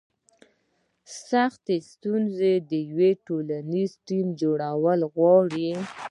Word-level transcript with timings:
سختې 1.29 1.75
ستونزې 1.91 2.53
د 2.69 2.71
یو 2.91 3.01
ټولنیز 3.25 3.91
ټیم 4.07 4.27
جوړول 4.41 4.99
غواړي. 5.13 5.69